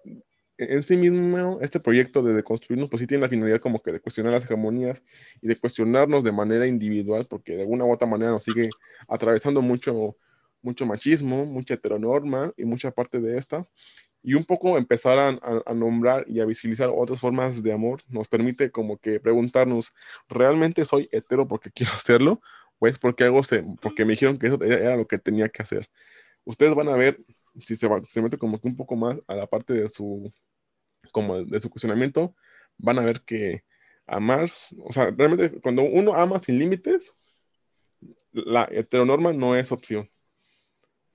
[0.58, 4.00] en sí mismo este proyecto de deconstruirnos, pues sí tiene la finalidad como que de
[4.00, 5.04] cuestionar las hegemonías
[5.42, 8.70] y de cuestionarnos de manera individual, porque de alguna u otra manera nos sigue
[9.08, 10.18] atravesando mucho,
[10.62, 13.68] mucho machismo, mucha heteronorma y mucha parte de esta.
[14.24, 18.28] Y un poco empezar a, a, nombrar y a visibilizar otras formas de amor nos
[18.28, 19.94] permite como que preguntarnos,
[20.30, 22.40] ¿realmente soy hetero porque quiero hacerlo?
[22.84, 23.42] ¿O es porque, hago
[23.80, 25.88] porque me dijeron que eso era lo que tenía que hacer?
[26.44, 27.20] Ustedes van a ver
[27.60, 30.34] si se, va, se mete como que un poco más a la parte de su
[31.12, 32.36] como de su cuestionamiento,
[32.78, 33.64] van a ver que
[34.08, 37.14] amar, o sea, realmente cuando uno ama sin límites,
[38.32, 40.10] la heteronorma no es opción.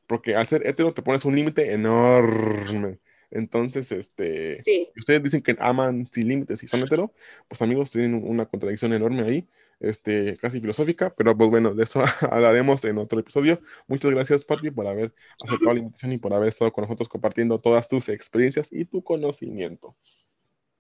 [0.07, 3.01] Porque al ser hetero te pones un límite enorme.
[3.29, 4.61] Entonces, este,
[4.97, 7.13] ustedes dicen que aman sin límites y son hetero,
[7.49, 9.49] pues amigos, tienen una contradicción enorme ahí,
[9.81, 13.61] este, casi filosófica, pero pues bueno, de eso hablaremos en otro episodio.
[13.87, 17.61] Muchas gracias, Patti, por haber aceptado la invitación y por haber estado con nosotros compartiendo
[17.61, 19.97] todas tus experiencias y tu conocimiento.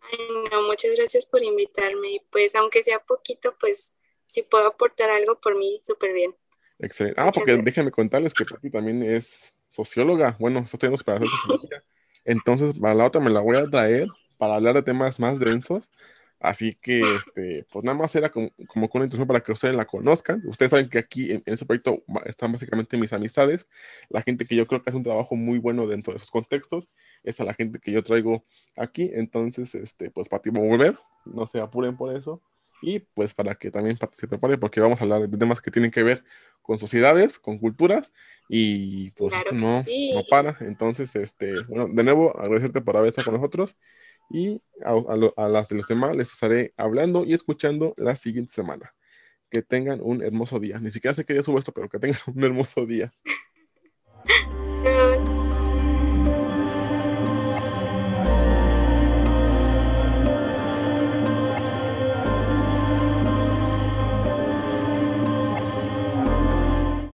[0.00, 0.18] Ay,
[0.50, 5.40] no, muchas gracias por invitarme y pues aunque sea poquito, pues si puedo aportar algo
[5.40, 6.34] por mí, súper bien.
[6.78, 7.20] Excelente.
[7.20, 10.36] Ah, porque déjenme contarles que Patti también es socióloga.
[10.38, 11.84] Bueno, está estudiando para hacer sociología.
[12.24, 15.90] Entonces, para la otra me la voy a traer para hablar de temas más densos.
[16.38, 19.86] Así que, este, pues nada más era como, como una intención para que ustedes la
[19.86, 20.42] conozcan.
[20.46, 23.66] Ustedes saben que aquí en, este proyecto están básicamente mis amistades,
[24.10, 26.88] la gente que yo creo que hace un trabajo muy bueno dentro de esos contextos,
[27.24, 28.44] es a la gente que yo traigo
[28.76, 29.10] aquí.
[29.14, 32.42] Entonces, este, pues para ti voy a volver, no se apuren por eso
[32.82, 35.90] y pues para que también se prepare porque vamos a hablar de temas que tienen
[35.90, 36.24] que ver
[36.62, 38.12] con sociedades, con culturas
[38.48, 39.84] y pues no,
[40.14, 40.56] no para.
[40.60, 43.76] Entonces, este, bueno, de nuevo agradecerte por haber estado con nosotros
[44.28, 48.94] y a, las de los demás les estaré hablando y escuchando la siguiente semana.
[49.50, 50.80] Que tengan un hermoso día.
[50.80, 53.12] Ni siquiera sé qué día subo esto, pero que tengan un hermoso día.